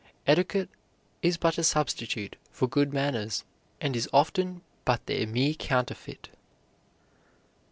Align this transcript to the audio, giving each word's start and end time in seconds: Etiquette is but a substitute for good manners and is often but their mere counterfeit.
Etiquette 0.25 0.71
is 1.21 1.37
but 1.37 1.59
a 1.59 1.63
substitute 1.63 2.35
for 2.51 2.67
good 2.67 2.91
manners 2.91 3.43
and 3.79 3.95
is 3.95 4.09
often 4.11 4.63
but 4.83 5.05
their 5.05 5.27
mere 5.27 5.53
counterfeit. 5.53 6.29